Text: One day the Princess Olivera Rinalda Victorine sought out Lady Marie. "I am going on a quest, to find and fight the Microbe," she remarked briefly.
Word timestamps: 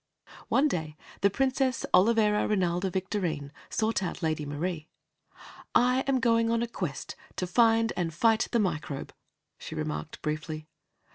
One 0.47 0.67
day 0.67 0.97
the 1.21 1.29
Princess 1.29 1.85
Olivera 1.93 2.47
Rinalda 2.47 2.89
Victorine 2.91 3.51
sought 3.69 4.01
out 4.01 4.23
Lady 4.23 4.47
Marie. 4.47 4.87
"I 5.75 5.99
am 6.07 6.19
going 6.19 6.49
on 6.49 6.63
a 6.63 6.67
quest, 6.67 7.15
to 7.35 7.45
find 7.45 7.93
and 7.95 8.11
fight 8.11 8.47
the 8.51 8.57
Microbe," 8.57 9.13
she 9.59 9.75
remarked 9.75 10.19
briefly. 10.23 10.67